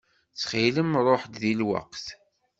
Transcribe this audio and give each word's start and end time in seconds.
Ttxil-m 0.31 0.93
ṛuḥ-d 1.05 1.33
di 1.41 1.53
lweqt. 1.59 2.05